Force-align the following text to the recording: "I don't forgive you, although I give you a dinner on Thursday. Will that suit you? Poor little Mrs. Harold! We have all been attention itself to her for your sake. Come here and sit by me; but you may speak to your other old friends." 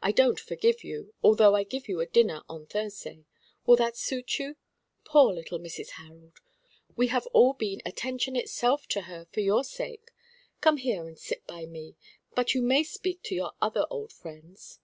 "I 0.00 0.12
don't 0.12 0.40
forgive 0.40 0.82
you, 0.82 1.12
although 1.22 1.54
I 1.54 1.62
give 1.64 1.86
you 1.86 2.00
a 2.00 2.06
dinner 2.06 2.42
on 2.48 2.64
Thursday. 2.64 3.26
Will 3.66 3.76
that 3.76 3.98
suit 3.98 4.38
you? 4.38 4.56
Poor 5.04 5.30
little 5.30 5.58
Mrs. 5.58 5.90
Harold! 5.90 6.40
We 6.96 7.08
have 7.08 7.26
all 7.34 7.52
been 7.52 7.82
attention 7.84 8.34
itself 8.34 8.86
to 8.86 9.02
her 9.02 9.26
for 9.30 9.40
your 9.40 9.62
sake. 9.62 10.10
Come 10.62 10.78
here 10.78 11.06
and 11.06 11.18
sit 11.18 11.46
by 11.46 11.66
me; 11.66 11.96
but 12.34 12.54
you 12.54 12.62
may 12.62 12.82
speak 12.82 13.22
to 13.24 13.34
your 13.34 13.52
other 13.60 13.84
old 13.90 14.10
friends." 14.10 14.78